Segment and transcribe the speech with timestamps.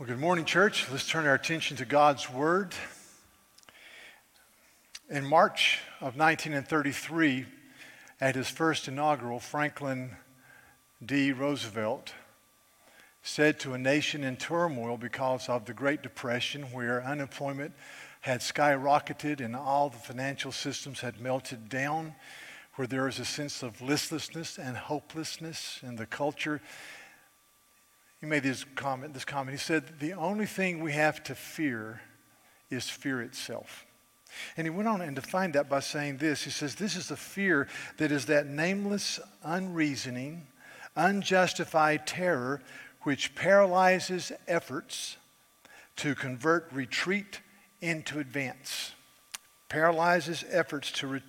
[0.00, 0.90] Well, good morning, church.
[0.90, 2.72] Let's turn our attention to God's Word.
[5.10, 7.44] In March of 1933,
[8.18, 10.16] at his first inaugural, Franklin
[11.04, 11.32] D.
[11.32, 12.14] Roosevelt
[13.22, 17.74] said to a nation in turmoil because of the Great Depression, where unemployment
[18.22, 22.14] had skyrocketed and all the financial systems had melted down,
[22.76, 26.62] where there was a sense of listlessness and hopelessness in the culture
[28.20, 29.56] he made this comment, this comment.
[29.56, 32.02] He said, The only thing we have to fear
[32.70, 33.86] is fear itself.
[34.56, 36.42] And he went on and defined that by saying this.
[36.42, 40.46] He says, This is the fear that is that nameless, unreasoning,
[40.96, 42.60] unjustified terror
[43.02, 45.16] which paralyzes efforts
[45.96, 47.40] to convert retreat
[47.80, 48.92] into advance.
[49.68, 51.20] Paralyzes efforts to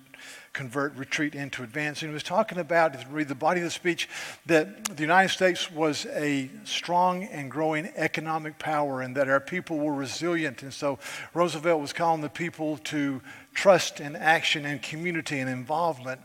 [0.52, 2.02] convert retreat into advance.
[2.02, 4.08] And he was talking about, if you read the body of the speech,
[4.46, 9.78] that the United States was a strong and growing economic power and that our people
[9.78, 10.62] were resilient.
[10.62, 10.98] And so
[11.32, 13.22] Roosevelt was calling the people to
[13.54, 16.20] trust and action and community and involvement.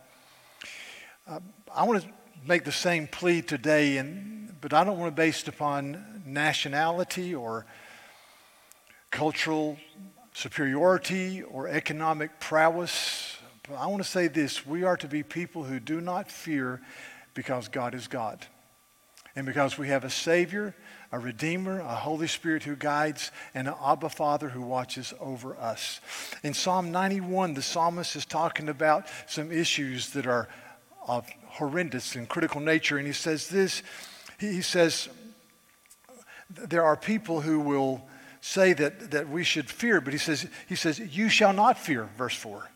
[1.28, 1.40] Uh,
[1.74, 2.10] I want to
[2.46, 7.34] make the same plea today, and, but I don't want to base it upon nationality
[7.34, 7.66] or
[9.12, 9.78] cultural
[10.34, 13.27] superiority or economic prowess
[13.76, 16.82] I want to say this we are to be people who do not fear
[17.34, 18.46] because God is God.
[19.36, 20.74] And because we have a Savior,
[21.12, 26.02] a Redeemer, a Holy Spirit who guides, and an Abba Father who watches over us.
[26.44, 30.48] In Psalm 91, the psalmist is talking about some issues that are
[31.08, 32.98] of horrendous and critical nature.
[32.98, 33.84] And he says this
[34.40, 35.10] he says,
[36.50, 38.08] There are people who will
[38.42, 42.10] say that, that we should fear, but he says, he says, You shall not fear,
[42.18, 42.70] verse 4.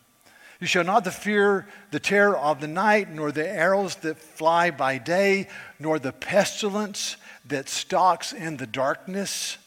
[0.62, 5.00] You shall not fear the terror of the night, nor the arrows that fly by
[5.00, 5.48] day,
[5.80, 7.18] nor the pestilence
[7.48, 9.58] that stalks in the darkness,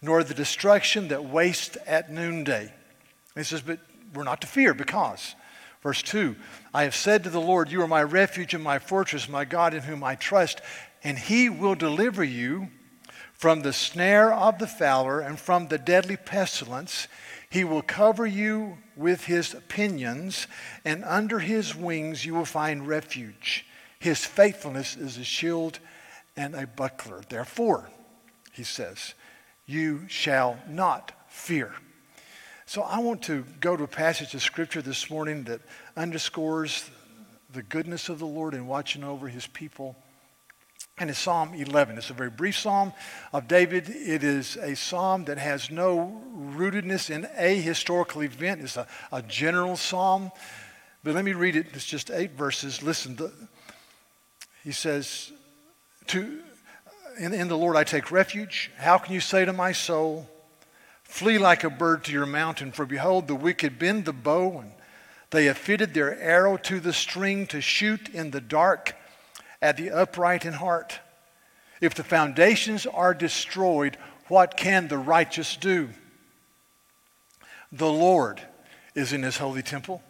[0.00, 2.72] nor the destruction that wastes at noonday.
[3.36, 3.80] He says, but
[4.14, 5.34] we're not to fear because.
[5.82, 6.34] Verse 2
[6.72, 9.74] I have said to the Lord, You are my refuge and my fortress, my God
[9.74, 10.62] in whom I trust,
[11.04, 12.68] and he will deliver you
[13.34, 17.08] from the snare of the fowler and from the deadly pestilence.
[17.50, 20.46] He will cover you with his pinions,
[20.84, 23.66] and under his wings you will find refuge.
[23.98, 25.80] His faithfulness is a shield
[26.36, 27.22] and a buckler.
[27.28, 27.90] Therefore,
[28.52, 29.14] he says,
[29.66, 31.74] you shall not fear.
[32.66, 35.60] So I want to go to a passage of scripture this morning that
[35.96, 36.88] underscores
[37.52, 39.96] the goodness of the Lord in watching over his people
[41.00, 41.96] and it's Psalm 11.
[41.96, 42.92] It's a very brief psalm
[43.32, 43.88] of David.
[43.88, 48.60] It is a psalm that has no rootedness in a historical event.
[48.60, 50.30] It's a, a general psalm.
[51.02, 51.68] But let me read it.
[51.72, 52.82] It's just eight verses.
[52.82, 53.18] Listen.
[54.62, 55.32] He says,
[56.08, 56.40] to,
[57.18, 58.70] in, in the Lord I take refuge.
[58.76, 60.28] How can you say to my soul,
[61.02, 62.72] Flee like a bird to your mountain?
[62.72, 64.72] For behold, the wicked bend the bow, and
[65.30, 68.94] they have fitted their arrow to the string to shoot in the dark
[69.62, 71.00] at the upright in heart.
[71.80, 73.96] If the foundations are destroyed,
[74.28, 75.90] what can the righteous do?
[77.72, 78.40] The Lord
[78.94, 80.02] is in his holy temple.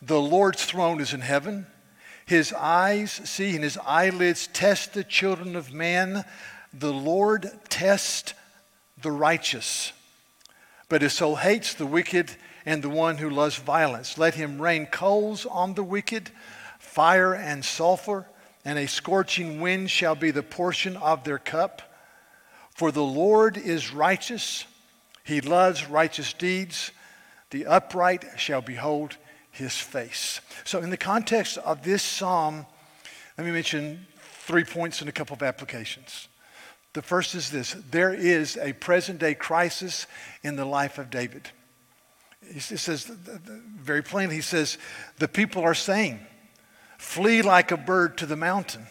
[0.00, 1.66] The Lord's throne is in heaven.
[2.26, 6.24] His eyes see and his eyelids test the children of man.
[6.72, 8.34] The Lord tests
[9.00, 9.92] the righteous,
[10.88, 12.32] but his soul hates the wicked
[12.64, 14.18] and the one who loves violence.
[14.18, 16.30] Let him rain coals on the wicked,
[16.78, 18.26] fire and sulfur
[18.64, 21.82] and a scorching wind shall be the portion of their cup.
[22.74, 24.64] For the Lord is righteous,
[25.24, 26.90] he loves righteous deeds.
[27.50, 29.16] The upright shall behold
[29.50, 30.40] his face.
[30.64, 32.66] So, in the context of this psalm,
[33.36, 36.28] let me mention three points and a couple of applications.
[36.94, 40.06] The first is this there is a present day crisis
[40.42, 41.50] in the life of David.
[42.52, 44.76] He says very plainly, he says,
[45.18, 46.20] the people are saying,
[47.02, 48.86] Flee like a bird to the mountain.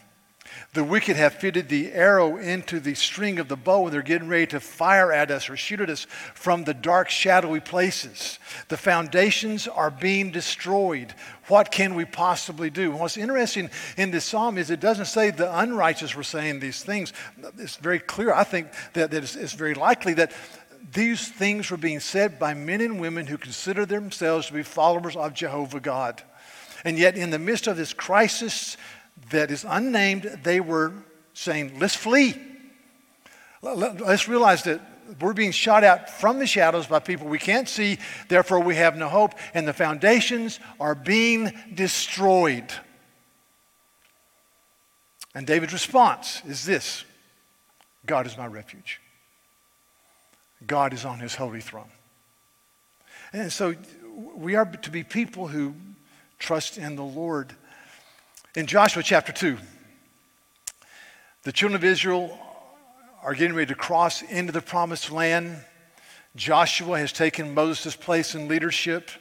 [0.74, 4.28] The wicked have fitted the arrow into the string of the bow, and they're getting
[4.28, 6.06] ready to fire at us or shoot at us
[6.36, 8.38] from the dark, shadowy places.
[8.68, 11.16] The foundations are being destroyed.
[11.48, 12.92] What can we possibly do?
[12.92, 17.14] what's interesting in this psalm is it doesn't say the unrighteous were saying these things.
[17.58, 18.34] It's very clear.
[18.34, 20.34] I think that, it's, it's very likely that
[20.94, 25.16] these things were being said by men and women who consider themselves to be followers
[25.16, 26.22] of Jehovah God.
[26.84, 28.78] And yet, in the midst of this crisis
[29.30, 30.94] that is unnamed, they were
[31.34, 32.36] saying, Let's flee.
[33.62, 34.82] Let's realize that
[35.20, 37.98] we're being shot at from the shadows by people we can't see,
[38.28, 42.72] therefore, we have no hope, and the foundations are being destroyed.
[45.34, 47.06] And David's response is this
[48.06, 49.00] God is my refuge.
[50.66, 51.90] God is on his holy throne.
[53.34, 53.76] And so
[54.36, 55.74] we are to be people who
[56.42, 57.54] trust in the Lord.
[58.56, 59.58] In Joshua chapter 2,
[61.44, 62.38] the children of Israel
[63.22, 65.64] are getting ready to cross into the promised land.
[66.36, 69.12] Joshua has taken Moses' place in leadership,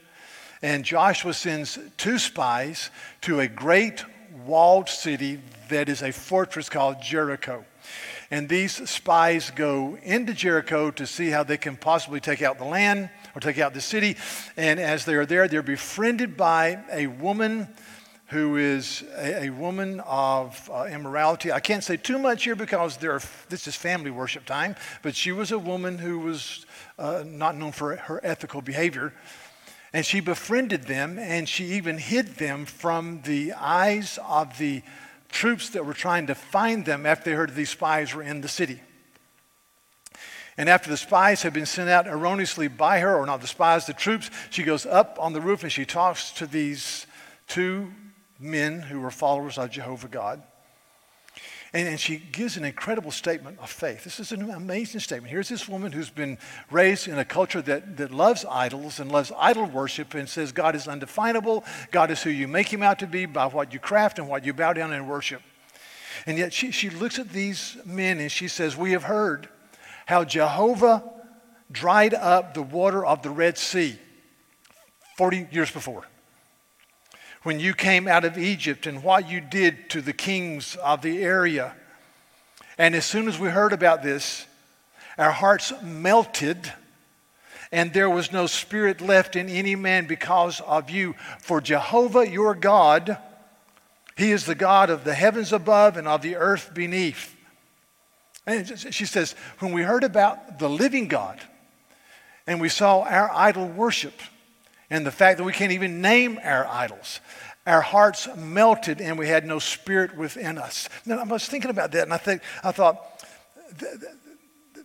[0.63, 2.91] and Joshua sends two spies
[3.21, 4.03] to a great
[4.47, 7.67] walled city that is a fortress called Jericho.
[8.31, 12.65] And these spies go into Jericho to see how they can possibly take out the
[12.65, 14.17] land or take out the city.
[14.57, 17.69] And as they are there, they're befriended by a woman
[18.31, 21.51] who is a, a woman of uh, immorality.
[21.51, 25.33] I can't say too much here because are, this is family worship time, but she
[25.33, 26.65] was a woman who was
[26.99, 29.13] uh, not known for her ethical behavior.
[29.93, 34.83] And she befriended them and she even hid them from the eyes of the
[35.31, 38.49] troops that were trying to find them after they heard these spies were in the
[38.49, 38.81] city.
[40.57, 43.87] And after the spies had been sent out erroneously by her, or not the spies,
[43.87, 47.07] the troops, she goes up on the roof and she talks to these
[47.47, 47.93] two
[48.39, 50.43] men who were followers of Jehovah God.
[51.73, 54.03] And, and, she gives an incredible statement of faith.
[54.03, 55.31] This is an amazing statement.
[55.31, 56.37] Here's this woman who's been
[56.69, 60.75] raised in a culture that, that loves idols and loves idol worship and says God
[60.75, 61.65] is undefinable.
[61.93, 64.45] God is who you make him out to be by what you craft and what
[64.45, 65.43] you bow down and worship.
[66.27, 69.49] And yet she, she looks at these men and she says, We have heard
[70.07, 71.05] how Jehovah
[71.71, 73.99] dried up the water of the Red Sea
[75.17, 76.05] 40 years before
[77.43, 81.23] when you came out of Egypt and what you did to the kings of the
[81.23, 81.75] area.
[82.77, 84.47] And as soon as we heard about this,
[85.17, 86.73] our hearts melted,
[87.73, 91.15] and there was no spirit left in any man because of you.
[91.41, 93.19] For Jehovah your God,
[94.17, 97.37] He is the God of the heavens above and of the earth beneath.
[98.47, 101.41] And she says, when we heard about the living God
[102.47, 104.15] and we saw our idol worship,
[104.91, 107.21] and the fact that we can't even name our idols.
[107.67, 110.89] Our hearts melted and we had no spirit within us.
[111.07, 113.25] Now, I was thinking about that and I, think, I thought,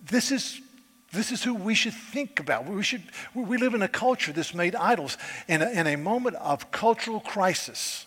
[0.04, 0.62] this is,
[1.12, 2.66] this is who we should think about.
[2.66, 3.02] We, should,
[3.34, 5.18] we live in a culture that's made idols.
[5.48, 8.06] In a, in a moment of cultural crisis,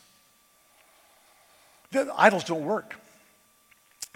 [1.90, 2.94] the idols don't work.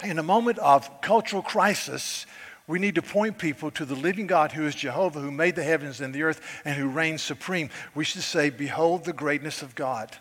[0.03, 2.25] In a moment of cultural crisis,
[2.67, 5.63] we need to point people to the living God who is Jehovah, who made the
[5.63, 7.69] heavens and the earth and who reigns supreme.
[7.93, 10.15] We should say, Behold the greatness of God.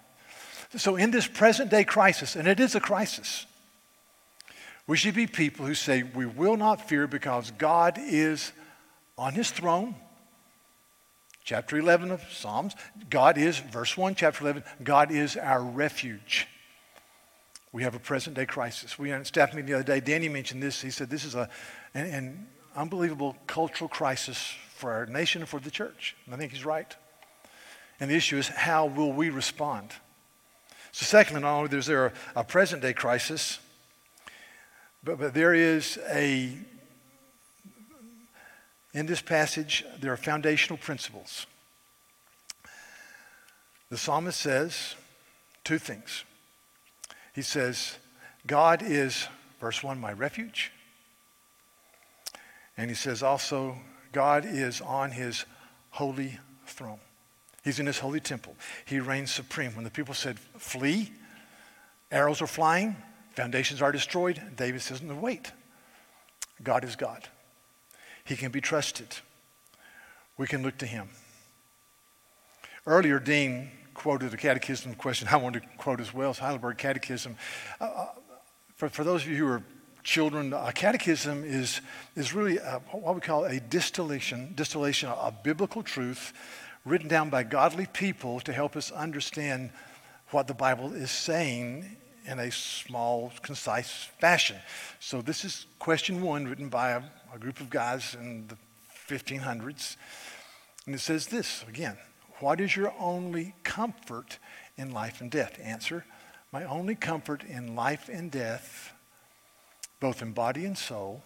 [0.77, 3.47] So, in this present day crisis, and it is a crisis,
[4.87, 8.53] we should be people who say, We will not fear because God is
[9.17, 9.95] on his throne.
[11.45, 12.75] Chapter 11 of Psalms,
[13.11, 16.47] God is, verse 1, chapter 11, God is our refuge.
[17.73, 18.99] We have a present day crisis.
[18.99, 20.01] We had a staff meeting the other day.
[20.01, 20.81] Danny mentioned this.
[20.81, 21.49] He said this is a,
[21.95, 22.47] an, an
[22.77, 26.15] unbelievable cultural crisis for our nation and for the church.
[26.27, 26.95] And I think he's right.
[27.99, 29.91] And the issue is how will we respond?
[30.93, 33.59] So, secondly, not only is there a, a present day crisis,
[35.03, 36.53] but, but there is a,
[38.93, 41.47] in this passage, there are foundational principles.
[43.89, 44.95] The psalmist says
[45.65, 46.25] two things.
[47.33, 47.97] He says,
[48.47, 49.27] God is,
[49.61, 50.73] verse 1, my refuge.
[52.77, 53.77] And he says also,
[54.13, 55.45] God is on his
[55.91, 56.99] holy throne.
[57.65, 58.57] He's in his holy temple.
[58.85, 59.75] He reigns supreme.
[59.75, 61.13] When the people said, flee,
[62.11, 62.97] arrows are flying,
[63.31, 65.53] foundations are destroyed, David says, no, wait.
[66.63, 67.29] God is God.
[68.25, 69.09] He can be trusted.
[70.37, 71.09] We can look to him.
[72.87, 76.31] Earlier, Dean quoted a catechism question I wanted to quote as well.
[76.31, 77.37] It's Heidelberg Catechism.
[77.81, 78.07] Uh, uh,
[78.77, 79.63] for, for those of you who are
[80.03, 81.81] children, a catechism is,
[82.17, 86.33] is really a, what we call a distillation, distillation of biblical truth
[86.85, 89.71] written down by godly people to help us understand
[90.31, 94.57] what the Bible is saying in a small, concise fashion.
[95.01, 97.03] So this is question one written by a,
[97.35, 98.57] a group of guys in the
[99.09, 99.97] 1500s.
[100.87, 101.97] And it says this again
[102.43, 104.39] what is your only comfort
[104.77, 105.59] in life and death?
[105.63, 106.05] Answer
[106.51, 108.93] My only comfort in life and death,
[110.01, 111.23] both in body and soul,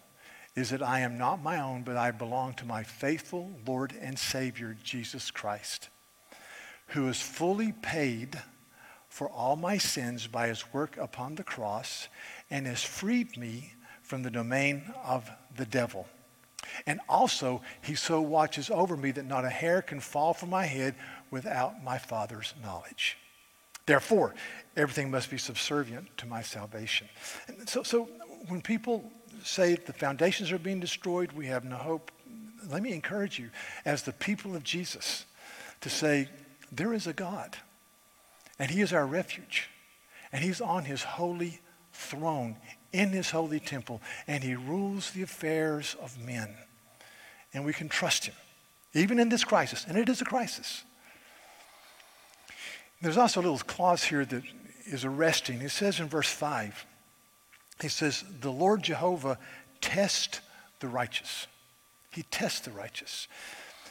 [0.55, 4.17] is that I am not my own, but I belong to my faithful Lord and
[4.17, 5.89] Savior, Jesus Christ,
[6.89, 8.39] who has fully paid
[9.09, 12.07] for all my sins by his work upon the cross
[12.51, 16.07] and has freed me from the domain of the devil.
[16.85, 20.65] And also, he so watches over me that not a hair can fall from my
[20.65, 20.95] head
[21.31, 23.17] without my Father's knowledge.
[23.85, 24.35] Therefore,
[24.75, 27.07] everything must be subservient to my salvation.
[27.47, 28.09] And so, so
[28.47, 29.11] when people
[29.43, 32.11] say the foundations are being destroyed, we have no hope,
[32.69, 33.49] let me encourage you,
[33.85, 35.25] as the people of Jesus,
[35.81, 36.27] to say,
[36.71, 37.57] there is a God,
[38.59, 39.69] and He is our refuge,
[40.31, 41.61] and He's on His holy
[41.97, 42.55] throne
[42.93, 46.55] in His holy temple, and He rules the affairs of men.
[47.53, 48.35] And we can trust Him,
[48.93, 50.83] even in this crisis, and it is a crisis.
[53.01, 54.43] There's also a little clause here that
[54.85, 55.61] is arresting.
[55.61, 56.85] It says in verse 5,
[57.81, 59.37] he says, The Lord Jehovah
[59.81, 60.41] test
[60.79, 61.47] the righteous.
[62.11, 63.27] He tests the righteous.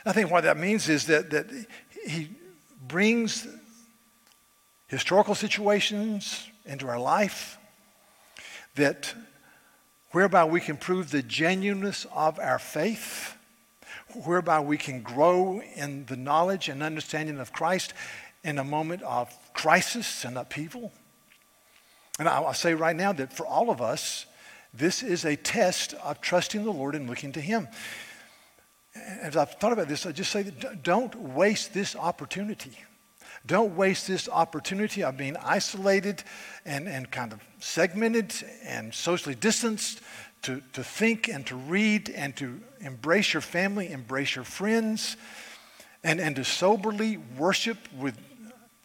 [0.04, 1.46] I think what that means is that, that
[2.06, 2.30] he
[2.86, 3.46] brings
[4.88, 7.58] historical situations into our life
[8.76, 9.14] that
[10.12, 13.36] whereby we can prove the genuineness of our faith,
[14.24, 17.92] whereby we can grow in the knowledge and understanding of Christ
[18.44, 20.92] in a moment of crisis and upheaval.
[22.18, 24.26] And I'll say right now that for all of us,
[24.72, 27.68] this is a test of trusting the Lord and looking to Him.
[28.94, 32.78] As I've thought about this, I just say that don't waste this opportunity.
[33.46, 36.22] Don't waste this opportunity of being isolated
[36.64, 38.34] and, and kind of segmented
[38.64, 40.00] and socially distanced
[40.42, 45.16] to, to think and to read and to embrace your family, embrace your friends,
[46.02, 48.16] and, and to soberly worship with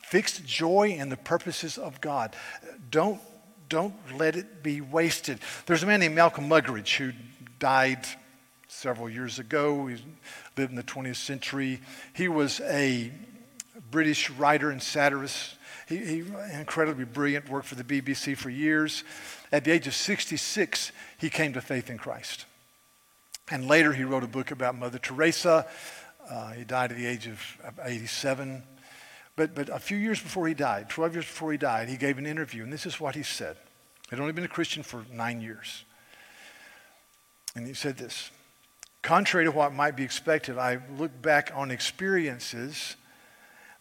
[0.03, 2.35] fixed joy in the purposes of God.
[2.89, 3.21] Don't,
[3.69, 5.39] don't let it be wasted.
[5.65, 7.13] There's a man named Malcolm Muggeridge who
[7.59, 8.05] died
[8.67, 9.87] several years ago.
[9.87, 9.97] He
[10.57, 11.79] lived in the 20th century.
[12.13, 13.11] He was a
[13.91, 15.55] British writer and satirist.
[15.87, 19.03] He, he incredibly brilliant, worked for the BBC for years.
[19.51, 22.45] At the age of 66, he came to faith in Christ.
[23.49, 25.67] And later, he wrote a book about Mother Teresa.
[26.29, 27.41] Uh, he died at the age of
[27.83, 28.63] 87.
[29.35, 32.17] But, but a few years before he died, 12 years before he died, he gave
[32.17, 33.57] an interview, and this is what he said.
[34.09, 35.83] He'd only been a Christian for nine years.
[37.55, 38.31] And he said this
[39.01, 42.95] Contrary to what might be expected, I look back on experiences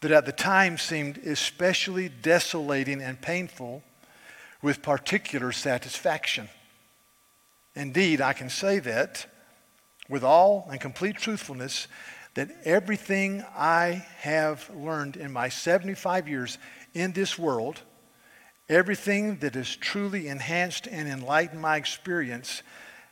[0.00, 3.82] that at the time seemed especially desolating and painful
[4.62, 6.48] with particular satisfaction.
[7.74, 9.26] Indeed, I can say that
[10.08, 11.86] with all and complete truthfulness
[12.34, 16.58] that everything I have learned in my 75 years
[16.94, 17.80] in this world,
[18.68, 22.62] everything that has truly enhanced and enlightened my experience,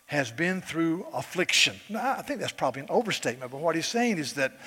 [0.06, 1.76] has been through affliction.
[1.88, 4.58] Now, I think that's probably an overstatement, but what he's saying is that,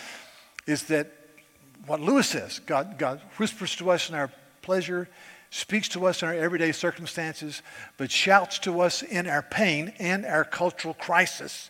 [0.68, 1.12] is that
[1.86, 5.10] what Lewis says God, God whispers to us in our pleasure,
[5.50, 7.62] speaks to us in our everyday circumstances,
[7.98, 11.70] but shouts to us in our pain and our cultural crisis.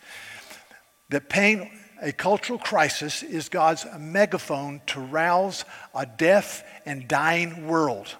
[1.09, 1.69] That pain
[2.01, 8.15] a cultural crisis is God's megaphone to rouse a deaf and dying world.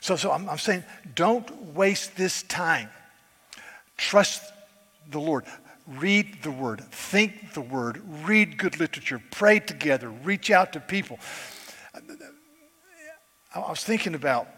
[0.00, 2.88] So, so I'm, I'm saying don't waste this time.
[3.98, 4.42] Trust
[5.10, 5.44] the Lord.
[5.88, 6.82] Read the Word.
[6.90, 8.02] Think the Word.
[8.26, 9.22] Read good literature.
[9.30, 10.10] Pray together.
[10.10, 11.18] Reach out to people.
[13.54, 14.48] I was thinking about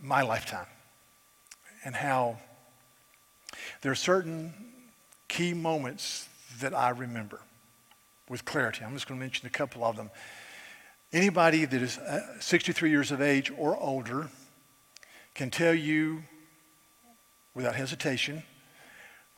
[0.00, 0.66] my lifetime
[1.84, 2.38] and how
[3.82, 4.54] there are certain
[5.26, 6.28] key moments
[6.60, 7.40] that I remember
[8.28, 8.84] with clarity.
[8.84, 10.10] I'm just going to mention a couple of them.
[11.12, 14.28] Anybody that is uh, 63 years of age or older
[15.34, 16.22] can tell you
[17.54, 18.44] without hesitation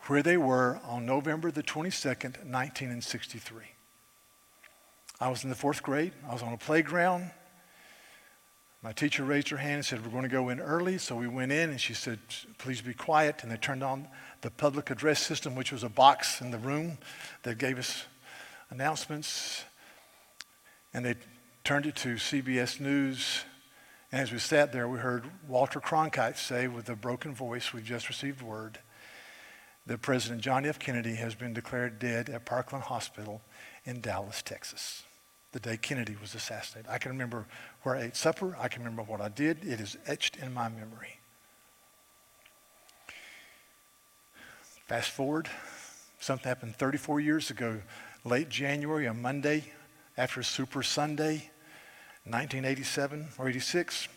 [0.07, 3.64] where they were on November the 22nd, 1963.
[5.21, 6.12] I was in the fourth grade.
[6.28, 7.30] I was on a playground.
[8.83, 10.97] My teacher raised her hand and said, We're going to go in early.
[10.97, 12.19] So we went in, and she said,
[12.57, 13.42] Please be quiet.
[13.42, 14.09] And they turned on
[14.40, 16.97] the public address system, which was a box in the room
[17.42, 18.04] that gave us
[18.71, 19.64] announcements.
[20.95, 21.16] And they
[21.62, 23.45] turned it to CBS News.
[24.11, 27.85] And as we sat there, we heard Walter Cronkite say with a broken voice, We've
[27.85, 28.78] just received word
[29.87, 30.78] that President John F.
[30.78, 33.40] Kennedy has been declared dead at Parkland Hospital
[33.84, 35.04] in Dallas, Texas,
[35.52, 36.90] the day Kennedy was assassinated.
[36.90, 37.46] I can remember
[37.82, 38.56] where I ate supper.
[38.58, 39.64] I can remember what I did.
[39.64, 41.18] It is etched in my memory.
[44.87, 45.49] Fast forward,
[46.20, 47.80] something happened 34 years ago,
[48.25, 49.72] late January, a Monday
[50.16, 51.50] after Super Sunday,
[52.25, 54.08] 1987 or 86.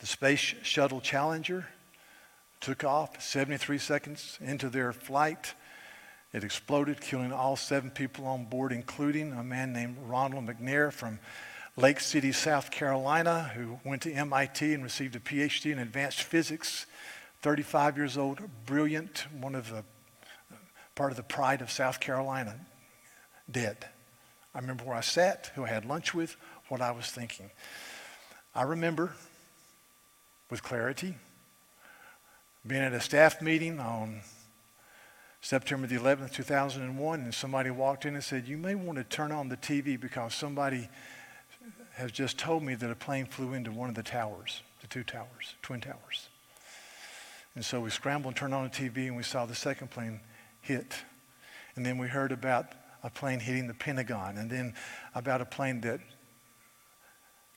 [0.00, 1.66] The Space Shuttle Challenger
[2.62, 5.54] took off 73 seconds into their flight.
[6.32, 11.18] It exploded, killing all seven people on board, including a man named Ronald McNair from
[11.76, 16.86] Lake City, South Carolina, who went to MIT and received a PhD in advanced physics
[17.42, 19.82] 35 years old, brilliant, one of the
[20.94, 22.54] part of the pride of South Carolina,
[23.50, 23.88] dead.
[24.54, 26.36] I remember where I sat, who I had lunch with,
[26.68, 27.50] what I was thinking.
[28.54, 29.14] I remember
[30.48, 31.16] with clarity
[32.66, 34.20] being at a staff meeting on
[35.40, 39.32] September the 11th, 2001, and somebody walked in and said, You may want to turn
[39.32, 40.88] on the TV because somebody
[41.94, 45.02] has just told me that a plane flew into one of the towers, the two
[45.02, 46.28] towers, twin towers.
[47.56, 50.20] And so we scrambled and turned on the TV, and we saw the second plane
[50.60, 50.94] hit.
[51.74, 52.66] And then we heard about
[53.02, 54.74] a plane hitting the Pentagon, and then
[55.16, 56.00] about a plane that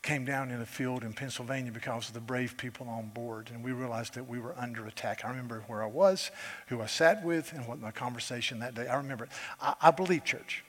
[0.06, 3.50] came down in a field in Pennsylvania because of the brave people on board.
[3.52, 5.26] And we realized that we were under attack.
[5.26, 6.30] I remember where I was,
[6.68, 8.88] who I sat with, and what my conversation that day.
[8.88, 9.32] I remember it.
[9.60, 10.64] I, I believe, church,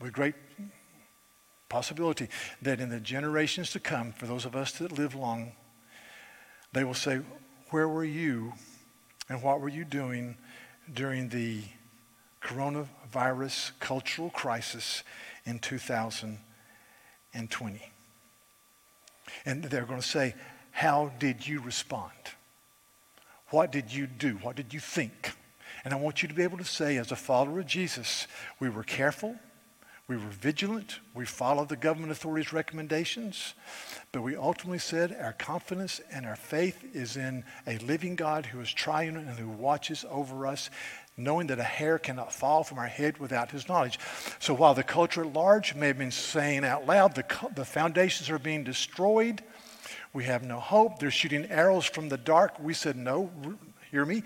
[0.00, 0.34] with great
[1.68, 2.28] possibility,
[2.62, 5.52] that in the generations to come, for those of us that live long,
[6.72, 7.20] they will say,
[7.70, 8.54] Where were you
[9.28, 10.38] and what were you doing
[10.92, 11.60] during the
[12.42, 15.04] coronavirus cultural crisis
[15.44, 17.90] in 2020?
[19.44, 20.34] And they're going to say,
[20.70, 22.12] How did you respond?
[23.50, 24.34] What did you do?
[24.42, 25.32] What did you think?
[25.84, 28.26] And I want you to be able to say, as a follower of Jesus,
[28.58, 29.36] we were careful,
[30.08, 33.54] we were vigilant, we followed the government authorities' recommendations,
[34.12, 38.60] but we ultimately said our confidence and our faith is in a living God who
[38.60, 40.70] is triune and who watches over us
[41.16, 43.98] knowing that a hair cannot fall from our head without his knowledge.
[44.38, 48.30] So while the culture at large may have been saying out loud, the, the foundations
[48.30, 49.42] are being destroyed,
[50.12, 53.30] we have no hope, they're shooting arrows from the dark, we said, no,
[53.90, 54.22] hear me,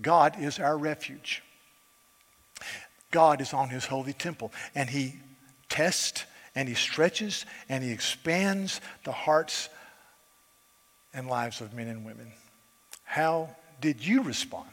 [0.00, 1.42] God is our refuge.
[3.10, 5.14] God is on his holy temple, and he
[5.68, 9.68] tests and he stretches and he expands the hearts
[11.14, 12.32] and lives of men and women.
[13.04, 14.68] How did you respond?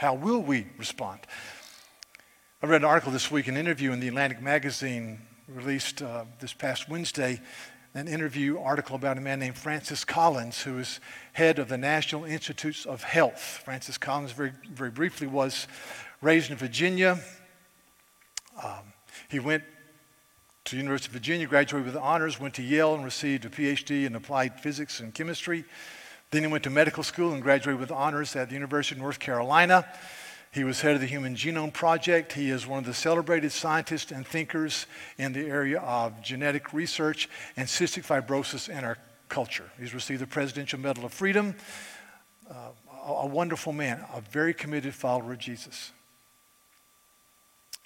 [0.00, 1.20] How will we respond?
[2.62, 6.54] I read an article this week, an interview in the Atlantic Magazine released uh, this
[6.54, 7.38] past Wednesday,
[7.92, 11.00] an interview article about a man named Francis Collins, who is
[11.34, 13.60] head of the National Institutes of Health.
[13.62, 15.68] Francis Collins, very, very briefly, was
[16.22, 17.20] raised in Virginia.
[18.64, 18.94] Um,
[19.28, 19.64] he went
[20.64, 24.06] to the University of Virginia, graduated with honors, went to Yale and received a PhD
[24.06, 25.66] in applied physics and chemistry.
[26.30, 29.18] Then he went to medical school and graduated with honors at the University of North
[29.18, 29.84] Carolina.
[30.52, 32.32] He was head of the Human Genome Project.
[32.32, 34.86] He is one of the celebrated scientists and thinkers
[35.18, 38.96] in the area of genetic research and cystic fibrosis in our
[39.28, 39.70] culture.
[39.78, 41.56] He's received the Presidential Medal of Freedom.
[42.48, 42.54] Uh,
[43.06, 45.92] a, a wonderful man, a very committed follower of Jesus.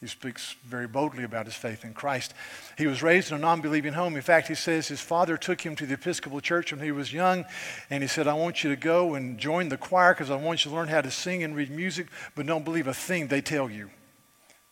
[0.00, 2.34] He speaks very boldly about his faith in Christ.
[2.76, 4.16] He was raised in a non believing home.
[4.16, 7.12] In fact, he says his father took him to the Episcopal Church when he was
[7.12, 7.44] young,
[7.90, 10.64] and he said, I want you to go and join the choir because I want
[10.64, 13.40] you to learn how to sing and read music, but don't believe a thing they
[13.40, 13.90] tell you.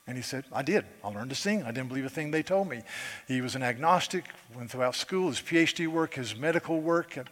[0.06, 0.84] And he said, I did.
[1.04, 1.62] I learned to sing.
[1.62, 2.82] I didn't believe a thing they told me.
[3.28, 7.28] He was an agnostic, went throughout school, his PhD work, his medical work at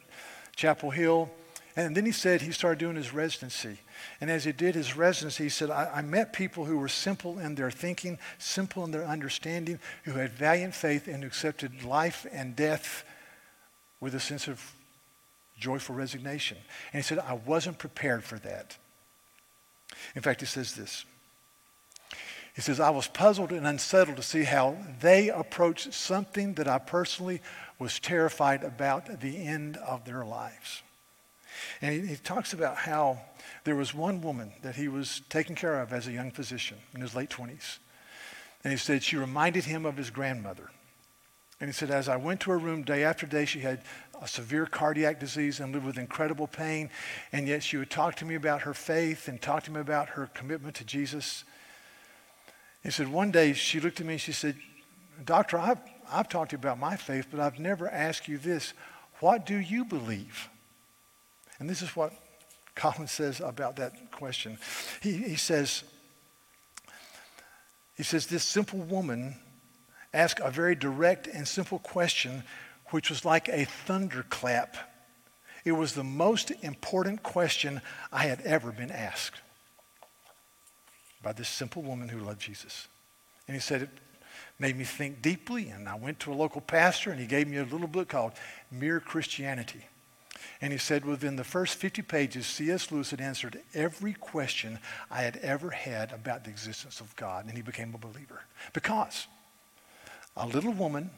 [0.55, 1.31] Chapel Hill.
[1.77, 3.79] And then he said he started doing his residency.
[4.21, 7.39] And as he did his residency, he said, I, I, met people who were simple
[7.39, 12.57] in their thinking, simple in their understanding, who had valiant faith and accepted life and
[12.57, 13.05] death
[14.01, 14.75] with a sense of
[15.59, 16.57] joyful resignation.
[16.93, 18.77] And he said, I wasn't prepared for that.
[20.17, 21.05] In fact, he says this.
[22.55, 26.79] He says, I was puzzled and unsettled to see how they approached something that I
[26.79, 27.41] personally
[27.79, 30.83] was terrified about the end of their lives.
[31.81, 33.21] And he, he talks about how
[33.65, 37.01] there was one woman that he was taking care of as a young physician in
[37.01, 37.79] his late 20s.
[38.63, 40.71] And he said she reminded him of his grandmother.
[41.61, 43.83] And he said, as I went to her room day after day, she had
[44.21, 46.91] a severe cardiac disease and lived with incredible pain.
[47.33, 50.11] And yet she would talk to me about her faith and talk to me about
[50.11, 51.45] her commitment to Jesus.
[52.83, 54.57] He said, one day she looked at me and she said,
[55.25, 58.73] Doctor, I've, I've talked to you about my faith, but I've never asked you this.
[59.21, 60.49] What do you believe?
[61.61, 62.13] And this is what
[62.75, 64.59] Collins says about that question.
[65.03, 65.85] He, he says,
[67.97, 69.37] he says, this simple woman
[70.13, 72.43] asked a very direct and simple question,
[72.87, 74.77] which was like a thunderclap.
[75.65, 79.41] It was the most important question I had ever been asked
[81.23, 82.89] by this simple woman who loved Jesus.
[83.47, 83.91] And he said, it
[84.59, 87.59] made me think deeply, and I went to a local pastor, and he gave me
[87.59, 88.33] a little book called
[88.71, 89.85] Mere Christianity.
[90.61, 92.91] And he said, within the first 50 pages, C.S.
[92.91, 94.79] Lewis had answered every question
[95.11, 98.43] I had ever had about the existence of God, and he became a believer.
[98.73, 99.27] Because
[100.37, 101.11] a little woman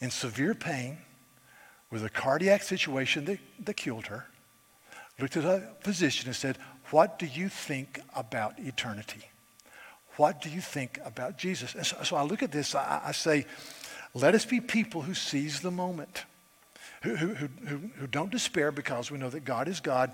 [0.00, 0.98] in severe pain
[1.90, 4.26] with a cardiac situation that, that killed her
[5.18, 6.58] looked at a physician and said,
[6.90, 9.22] What do you think about eternity?
[10.16, 11.74] What do you think about Jesus?
[11.74, 13.46] And so, so I look at this, I, I say,
[14.14, 16.24] let us be people who seize the moment
[17.02, 20.12] who, who, who, who don't despair because we know that God is God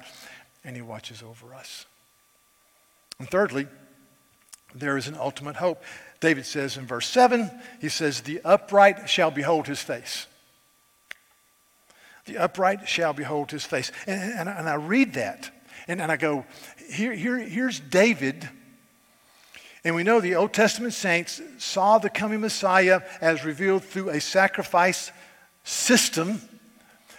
[0.65, 1.87] and He watches over us.
[3.19, 3.67] And thirdly,
[4.75, 5.83] there is an ultimate hope.
[6.21, 10.27] David says in verse 7, he says, The upright shall behold his face.
[12.27, 13.93] The upright shall behold his face.
[14.07, 15.51] And, and, and I read that,
[15.87, 16.45] and, and I go,
[16.91, 18.49] here, here, here's David.
[19.85, 24.21] And we know the Old Testament saints saw the coming Messiah as revealed through a
[24.21, 25.13] sacrifice
[25.63, 26.41] system,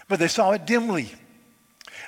[0.08, 1.12] but they saw it dimly.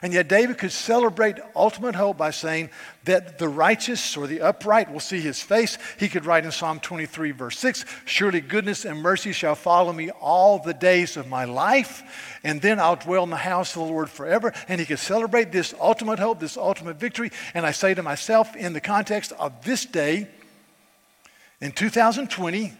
[0.01, 2.69] And yet, David could celebrate ultimate hope by saying
[3.05, 5.77] that the righteous or the upright will see his face.
[5.97, 10.11] He could write in Psalm 23, verse 6 Surely goodness and mercy shall follow me
[10.11, 13.91] all the days of my life, and then I'll dwell in the house of the
[13.91, 14.53] Lord forever.
[14.67, 17.31] And he could celebrate this ultimate hope, this ultimate victory.
[17.55, 20.27] And I say to myself, in the context of this day,
[21.59, 22.73] in 2020,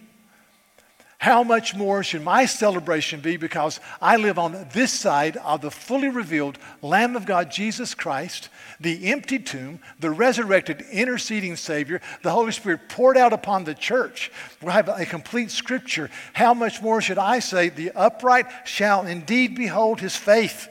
[1.19, 5.71] how much more should my celebration be because I live on this side of the
[5.71, 8.49] fully revealed Lamb of God, Jesus Christ,
[8.79, 14.31] the empty tomb, the resurrected interceding Savior, the Holy Spirit poured out upon the church.
[14.61, 16.11] we have a complete scripture.
[16.33, 20.69] How much more should I say, the upright shall indeed behold his faith?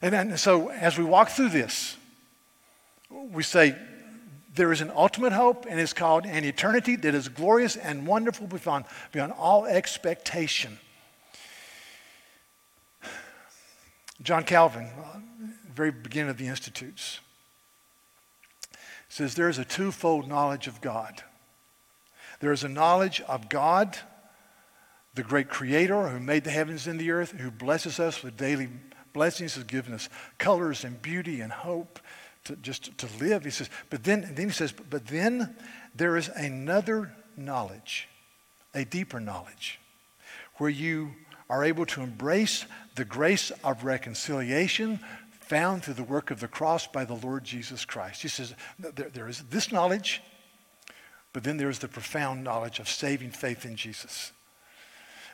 [0.00, 1.98] And, and so as we walk through this,
[3.10, 3.76] we say,
[4.54, 8.46] there is an ultimate hope, and it's called an eternity that is glorious and wonderful
[8.46, 10.78] beyond, beyond all expectation.
[14.22, 14.88] John Calvin,
[15.74, 17.18] very beginning of the Institutes,
[19.08, 21.22] says there is a twofold knowledge of God.
[22.40, 23.98] There is a knowledge of God,
[25.14, 28.68] the great creator who made the heavens and the earth, who blesses us with daily
[29.12, 31.98] blessings, has given us colors and beauty and hope
[32.44, 33.44] to just to live.
[33.44, 35.56] He says, but then, then he says, but then
[35.94, 38.08] there is another knowledge,
[38.74, 39.80] a deeper knowledge,
[40.56, 41.12] where you
[41.50, 45.00] are able to embrace the grace of reconciliation
[45.40, 48.22] found through the work of the cross by the Lord Jesus Christ.
[48.22, 50.22] He says, there, there is this knowledge,
[51.32, 54.32] but then there is the profound knowledge of saving faith in Jesus.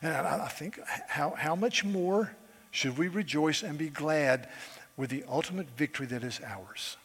[0.03, 2.35] And I, I think, how, how much more
[2.70, 4.49] should we rejoice and be glad
[4.96, 6.96] with the ultimate victory that is ours?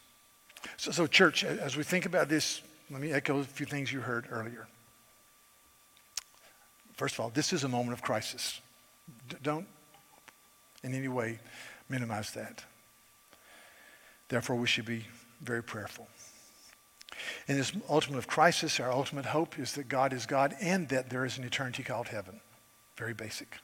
[0.78, 4.01] So, so, church, as we think about this, let me echo a few things you
[4.01, 4.67] heard earlier.
[6.93, 8.62] First of all, this is a moment of crisis.
[9.30, 9.67] D- don't
[10.84, 11.39] in any way
[11.89, 12.63] minimize that.
[14.30, 15.06] Therefore, we should be
[15.41, 16.08] very prayerful.
[17.47, 21.10] In this ultimate of crisis, our ultimate hope is that God is God and that
[21.10, 22.39] there is an eternity called heaven.
[22.97, 23.58] Very basic.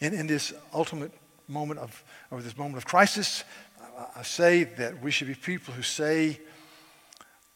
[0.00, 1.12] And in this ultimate
[1.48, 3.44] moment of, or this moment of crisis,
[4.14, 6.40] I say that we should be people who say,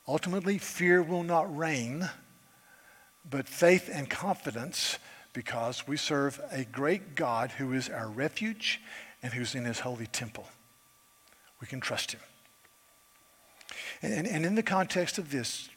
[0.08, 2.08] ultimately, fear will not reign,
[3.28, 4.98] but faith and confidence
[5.32, 8.80] because we serve a great God who is our refuge
[9.22, 10.46] and who's in his holy temple.
[11.60, 12.20] We can trust him.
[14.02, 15.68] And, and in the context of this,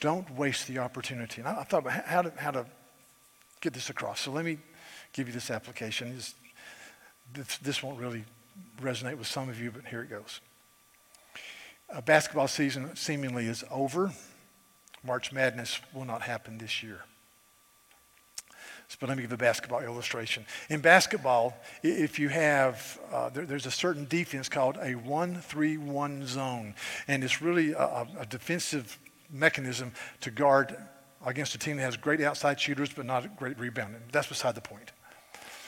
[0.00, 1.42] don't waste the opportunity.
[1.42, 2.66] And I, I thought about how to, how to
[3.60, 4.20] get this across.
[4.20, 4.58] So let me
[5.12, 6.14] give you this application.
[6.14, 6.34] This,
[7.34, 8.24] this, this won't really
[8.80, 10.40] resonate with some of you, but here it goes.
[11.90, 14.12] Uh, basketball season seemingly is over.
[15.04, 17.02] March Madness will not happen this year.
[19.00, 20.46] But let me give a basketball illustration.
[20.70, 25.76] In basketball, if you have, uh, there, there's a certain defense called a 1 3
[25.76, 26.74] 1 zone.
[27.06, 28.98] And it's really a, a defensive
[29.30, 29.92] mechanism
[30.22, 30.74] to guard
[31.24, 34.00] against a team that has great outside shooters but not great rebounding.
[34.10, 34.92] That's beside the point.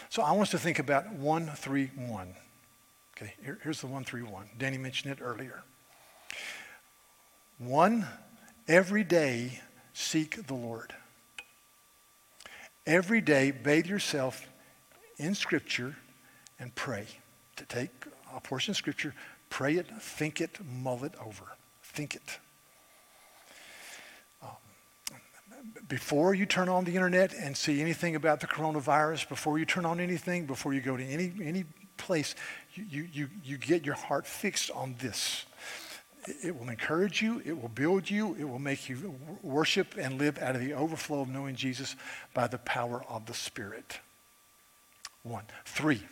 [0.09, 2.35] So I want us to think about 1 3 1.
[3.21, 4.47] Okay, here, here's the 131.
[4.59, 5.63] Danny mentioned it earlier.
[7.59, 8.07] One,
[8.67, 9.61] every day
[9.93, 10.95] seek the Lord.
[12.87, 14.49] Every day bathe yourself
[15.19, 15.97] in Scripture
[16.59, 17.07] and pray.
[17.57, 17.91] To take
[18.35, 19.15] a portion of Scripture,
[19.51, 21.45] pray it, think it, mull it over.
[21.83, 22.39] Think it.
[24.43, 24.49] Um,
[25.89, 29.85] before you turn on the internet and see anything about the coronavirus, before you turn
[29.85, 31.67] on anything, before you go to any, any
[32.01, 32.35] place,
[32.75, 35.45] you, you, you get your heart fixed on this.
[36.27, 40.39] It will encourage you, it will build you, it will make you worship and live
[40.39, 41.97] out of the overflow of knowing Jesus
[42.35, 44.01] by the power of the Spirit.
[45.23, 45.45] One.
[45.65, 46.03] Three.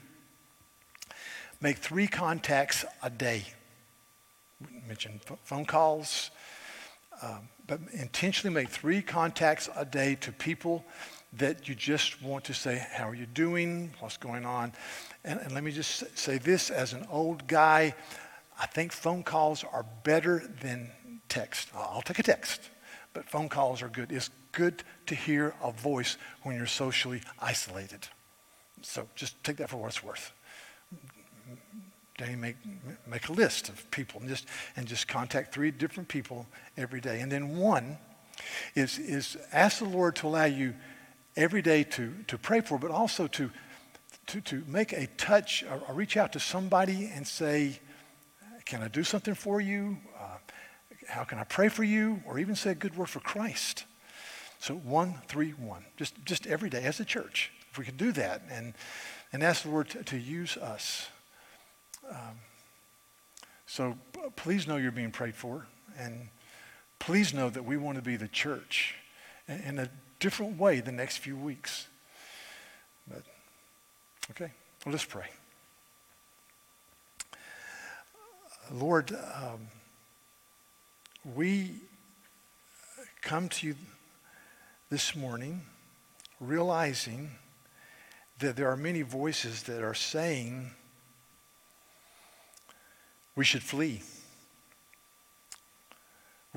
[1.60, 3.44] Make three contacts a day.
[4.86, 6.30] Mention phone calls,
[7.22, 10.84] um, but intentionally make three contacts a day to people
[11.34, 13.92] that you just want to say, How are you doing?
[14.00, 14.72] What's going on?
[15.24, 17.94] And, and let me just say this as an old guy,
[18.58, 20.90] I think phone calls are better than
[21.28, 21.68] text.
[21.74, 22.70] I'll take a text,
[23.12, 24.10] but phone calls are good.
[24.10, 28.08] It's good to hear a voice when you're socially isolated.
[28.82, 30.32] So just take that for what it's worth.
[32.16, 32.56] Danny, make,
[33.06, 37.20] make a list of people and just, and just contact three different people every day.
[37.20, 37.96] And then one
[38.74, 40.74] is, is ask the Lord to allow you
[41.38, 43.50] every day to, to pray for, but also to,
[44.26, 47.80] to, to make a touch or, or reach out to somebody and say,
[48.66, 49.96] Can I do something for you?
[50.20, 50.36] Uh,
[51.08, 52.20] how can I pray for you?
[52.26, 53.84] Or even say a good word for Christ.
[54.58, 55.84] So one, three, one.
[55.96, 57.52] Just, just every day as a church.
[57.70, 58.74] If we could do that and,
[59.32, 61.08] and ask the Lord to, to use us.
[62.10, 62.40] Um,
[63.66, 63.96] so
[64.36, 65.66] please know you're being prayed for,
[65.98, 66.28] and
[66.98, 68.94] please know that we want to be the church
[69.46, 71.86] in a different way the next few weeks.
[73.08, 73.22] But,
[74.30, 74.52] okay,
[74.84, 75.26] well, let's pray.
[78.70, 79.68] Lord, um,
[81.34, 81.74] we
[83.22, 83.74] come to you
[84.90, 85.62] this morning
[86.40, 87.30] realizing
[88.38, 90.70] that there are many voices that are saying
[93.34, 94.02] we should flee.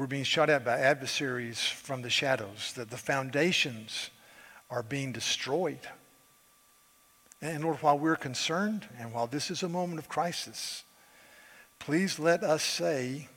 [0.01, 4.09] We're being shot at by adversaries from the shadows, that the foundations
[4.71, 5.87] are being destroyed.
[7.39, 10.81] And Lord, while we're concerned and while this is a moment of crisis,
[11.77, 13.27] please let us say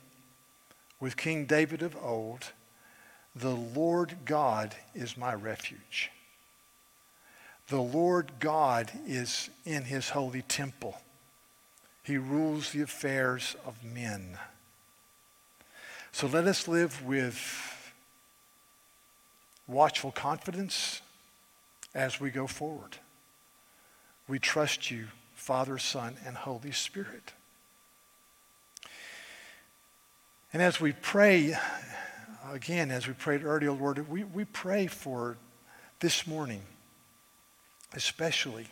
[0.99, 2.51] with King David of old,
[3.35, 6.09] the Lord God is my refuge.
[7.67, 10.99] The Lord God is in his holy temple.
[12.01, 14.39] He rules the affairs of men.
[16.15, 17.93] So let us live with
[19.67, 21.01] watchful confidence
[21.93, 22.95] as we go forward.
[24.25, 27.33] We trust you, Father, Son, and Holy Spirit.
[30.53, 31.57] And as we pray,
[32.49, 35.35] again, as we prayed earlier, Lord, we, we pray for
[35.99, 36.61] this morning,
[37.93, 38.67] especially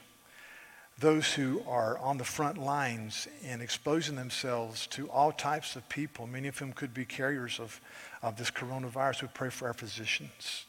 [1.00, 6.28] those who are on the front lines and exposing themselves to all types of people,
[6.28, 7.82] many of whom could be carriers of,
[8.22, 9.24] of this coronavirus.
[9.24, 10.66] We pray for our physicians,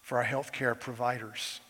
[0.00, 1.60] for our healthcare providers,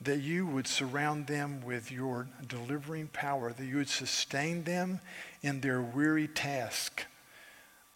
[0.00, 5.00] that you would surround them with your delivering power, that you would sustain them
[5.42, 7.04] in their weary task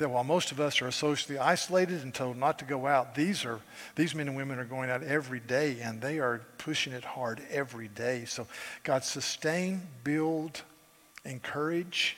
[0.00, 3.44] that while most of us are socially isolated and told not to go out, these,
[3.44, 3.60] are,
[3.96, 7.40] these men and women are going out every day and they are pushing it hard
[7.50, 8.24] every day.
[8.26, 8.46] So,
[8.82, 10.62] God, sustain, build,
[11.24, 12.16] encourage,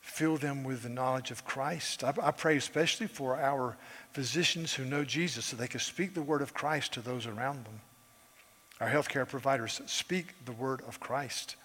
[0.00, 2.02] fill them with the knowledge of Christ.
[2.02, 3.76] I, I pray especially for our
[4.12, 7.64] physicians who know Jesus so they can speak the word of Christ to those around
[7.64, 7.80] them.
[8.80, 11.56] Our healthcare providers speak the word of Christ.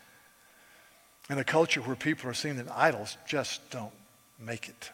[1.30, 3.92] In a culture where people are seeing that idols just don't
[4.40, 4.92] make it.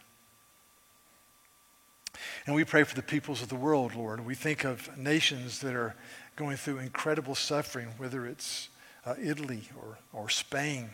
[2.46, 4.26] And we pray for the peoples of the world, Lord.
[4.26, 5.96] We think of nations that are
[6.36, 8.70] going through incredible suffering, whether it's
[9.06, 10.90] uh, Italy or, or Spain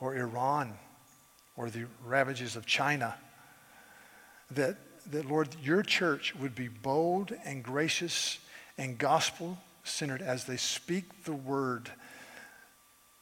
[0.00, 0.74] or Iran
[1.56, 3.14] or the ravages of China.
[4.50, 4.76] That,
[5.10, 8.38] that, Lord, your church would be bold and gracious
[8.76, 11.90] and gospel centered as they speak the word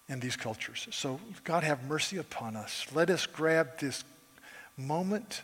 [0.08, 0.88] in these cultures.
[0.90, 2.86] So, God, have mercy upon us.
[2.94, 4.04] Let us grab this
[4.76, 5.42] moment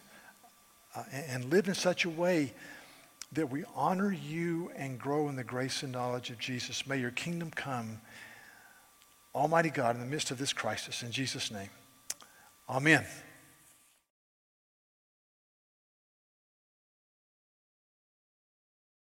[0.98, 2.52] uh, and live in such a way
[3.32, 6.86] that we honor you and grow in the grace and knowledge of Jesus.
[6.86, 8.00] May your kingdom come,
[9.34, 11.02] Almighty God, in the midst of this crisis.
[11.02, 11.70] In Jesus' name,
[12.68, 13.04] amen.